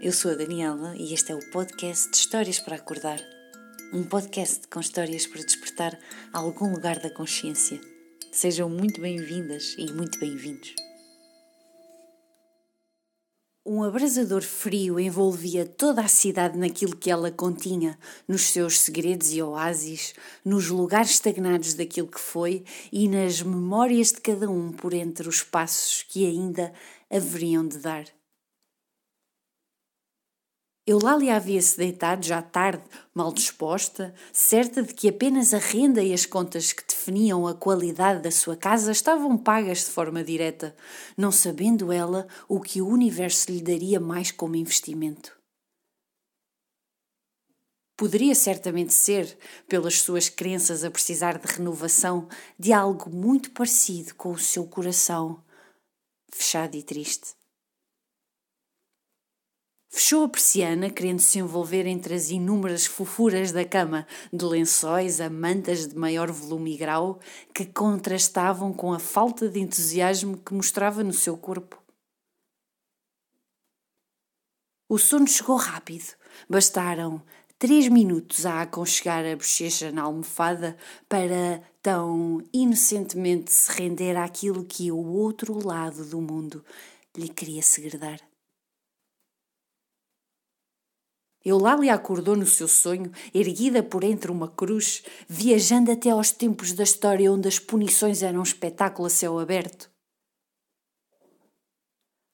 [0.00, 3.20] eu sou a Daniela e este é o podcast de Histórias para Acordar.
[3.92, 5.98] Um podcast com histórias para despertar
[6.32, 7.80] algum lugar da consciência.
[8.30, 10.72] Sejam muito bem-vindas e muito bem-vindos.
[13.66, 19.42] Um abrasador frio envolvia toda a cidade naquilo que ela continha, nos seus segredos e
[19.42, 25.28] oásis, nos lugares estagnados daquilo que foi e nas memórias de cada um por entre
[25.28, 26.72] os passos que ainda
[27.10, 28.17] haveriam de dar.
[30.90, 36.24] Eulália havia-se deitado já tarde, mal disposta, certa de que apenas a renda e as
[36.24, 40.74] contas que definiam a qualidade da sua casa estavam pagas de forma direta,
[41.14, 45.38] não sabendo ela o que o universo lhe daria mais como investimento.
[47.94, 49.36] Poderia certamente ser,
[49.68, 55.44] pelas suas crenças a precisar de renovação, de algo muito parecido com o seu coração,
[56.32, 57.37] fechado e triste.
[59.90, 65.30] Fechou a persiana, querendo se envolver entre as inúmeras fofuras da cama, de lençóis a
[65.30, 67.18] mantas de maior volume e grau,
[67.54, 71.82] que contrastavam com a falta de entusiasmo que mostrava no seu corpo.
[74.90, 76.14] O sono chegou rápido.
[76.48, 77.22] Bastaram
[77.58, 80.76] três minutos a aconchegar a bochecha na almofada
[81.08, 86.64] para tão inocentemente se render àquilo que o outro lado do mundo
[87.16, 88.27] lhe queria segredar.
[91.44, 96.82] Eulália acordou no seu sonho, erguida por entre uma cruz, viajando até aos tempos da
[96.82, 99.88] história onde as punições eram um espetáculo a céu aberto.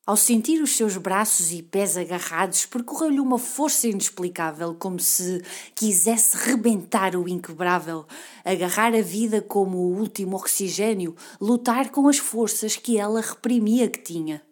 [0.06, 5.42] Ao sentir os seus braços e pés agarrados, percorreu-lhe uma força inexplicável, como se
[5.74, 8.04] quisesse rebentar o inquebrável,
[8.44, 13.98] agarrar a vida como o último oxigênio, lutar com as forças que ela reprimia que
[13.98, 14.42] tinha.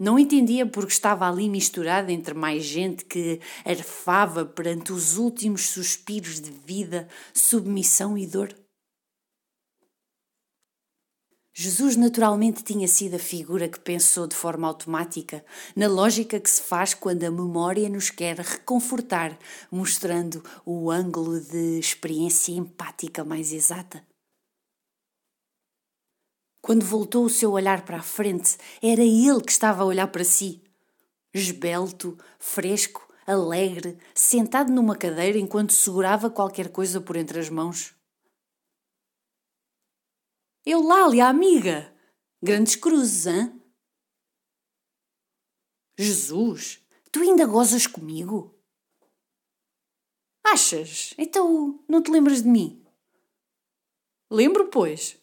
[0.00, 6.40] Não entendia porque estava ali misturada entre mais gente que arfava perante os últimos suspiros
[6.40, 8.56] de vida, submissão e dor.
[11.52, 15.44] Jesus naturalmente tinha sido a figura que pensou de forma automática,
[15.76, 19.38] na lógica que se faz quando a memória nos quer reconfortar,
[19.70, 24.02] mostrando o ângulo de experiência empática mais exata.
[26.60, 30.24] Quando voltou o seu olhar para a frente, era ele que estava a olhar para
[30.24, 30.62] si.
[31.32, 37.94] Esbelto, fresco, alegre, sentado numa cadeira enquanto segurava qualquer coisa por entre as mãos.
[40.66, 41.94] Eulália, amiga!
[42.42, 43.58] Grandes cruzes, hã?
[45.98, 48.54] Jesus, tu ainda gozas comigo?
[50.44, 51.14] Achas?
[51.16, 52.84] Então não te lembras de mim?
[54.30, 55.20] Lembro, pois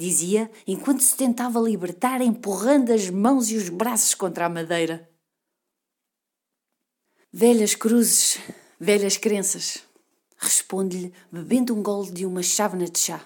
[0.00, 5.08] dizia enquanto se tentava libertar, empurrando as mãos e os braços contra a madeira.
[7.32, 8.38] Velhas cruzes,
[8.78, 9.84] velhas crenças,
[10.38, 13.24] responde-lhe, bebendo um gole de uma chávena de chá.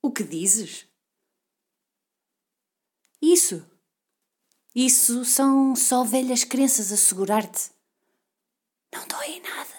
[0.00, 0.86] O que dizes?
[3.20, 3.66] Isso.
[4.74, 7.70] Isso são só velhas crenças a segurar-te.
[8.94, 9.77] Não dói nada.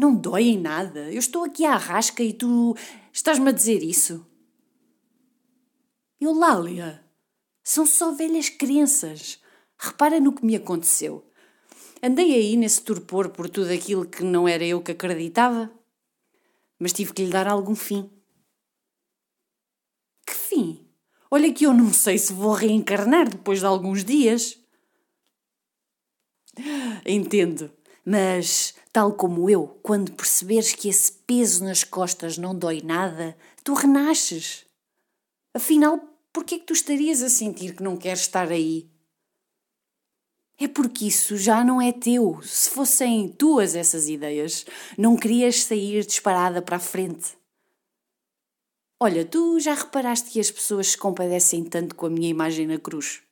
[0.00, 1.12] Não dói em nada.
[1.12, 2.74] Eu estou aqui à rasca e tu
[3.12, 4.26] estás-me a dizer isso.
[6.18, 7.04] Eulália,
[7.62, 9.42] são só velhas crenças.
[9.76, 11.30] Repara no que me aconteceu.
[12.02, 15.70] Andei aí nesse torpor por tudo aquilo que não era eu que acreditava,
[16.78, 18.10] mas tive que lhe dar algum fim.
[20.26, 20.88] Que fim?
[21.30, 24.58] Olha que eu não sei se vou reencarnar depois de alguns dias.
[27.04, 27.70] Entendo,
[28.02, 33.72] mas Tal como eu, quando perceberes que esse peso nas costas não dói nada, tu
[33.72, 34.66] renasces.
[35.54, 36.00] Afinal,
[36.32, 38.90] por que é que tu estarias a sentir que não queres estar aí?
[40.58, 42.40] É porque isso já não é teu.
[42.42, 44.66] Se fossem tuas essas ideias,
[44.98, 47.38] não querias sair disparada para a frente.
[49.02, 52.78] Olha, tu já reparaste que as pessoas se compadecem tanto com a minha imagem na
[52.78, 53.22] cruz?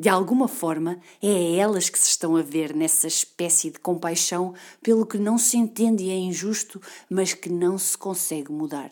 [0.00, 4.54] De alguma forma, é a elas que se estão a ver nessa espécie de compaixão
[4.82, 6.80] pelo que não se entende e é injusto,
[7.10, 8.90] mas que não se consegue mudar.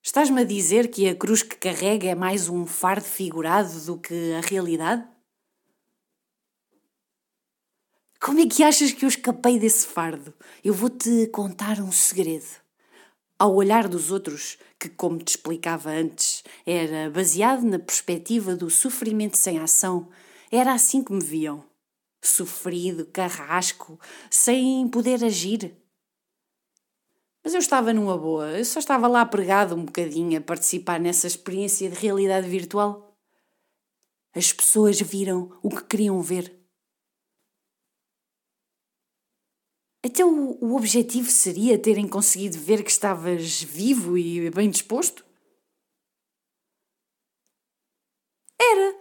[0.00, 4.32] Estás-me a dizer que a cruz que carrega é mais um fardo figurado do que
[4.34, 5.04] a realidade?
[8.20, 10.32] Como é que achas que eu escapei desse fardo?
[10.62, 12.61] Eu vou-te contar um segredo
[13.42, 19.36] ao olhar dos outros, que, como te explicava antes, era baseado na perspectiva do sofrimento
[19.36, 20.08] sem ação,
[20.48, 21.64] era assim que me viam.
[22.22, 23.98] Sofrido, carrasco,
[24.30, 25.76] sem poder agir.
[27.42, 31.26] Mas eu estava numa boa, eu só estava lá pregado um bocadinho a participar nessa
[31.26, 33.12] experiência de realidade virtual.
[34.32, 36.61] As pessoas viram o que queriam ver.
[40.04, 45.24] Até o, o objetivo seria terem conseguido ver que estavas vivo e bem disposto?
[48.60, 48.96] Era.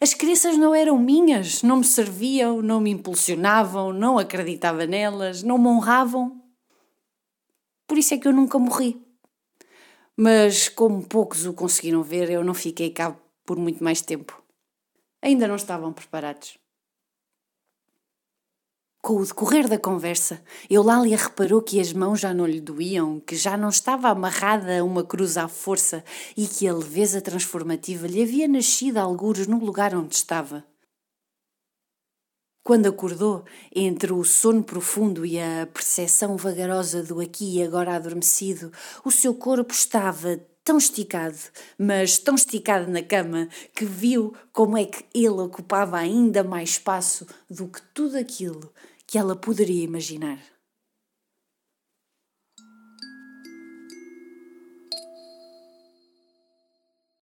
[0.00, 5.56] As crenças não eram minhas, não me serviam, não me impulsionavam, não acreditava nelas, não
[5.56, 6.42] me honravam.
[7.86, 9.00] Por isso é que eu nunca morri.
[10.16, 13.16] Mas como poucos o conseguiram ver, eu não fiquei cá
[13.46, 14.42] por muito mais tempo.
[15.22, 16.58] Ainda não estavam preparados.
[19.00, 23.36] Com o decorrer da conversa, Eulália reparou que as mãos já não lhe doíam, que
[23.36, 26.04] já não estava amarrada a uma cruz à força
[26.36, 30.64] e que a leveza transformativa lhe havia nascido algures no lugar onde estava.
[32.64, 38.70] Quando acordou, entre o sono profundo e a percepção vagarosa do aqui e agora adormecido,
[39.04, 41.38] o seu corpo estava tão esticado,
[41.78, 47.26] mas tão esticado na cama, que viu como é que ele ocupava ainda mais espaço
[47.48, 48.70] do que tudo aquilo
[49.06, 50.38] que ela poderia imaginar.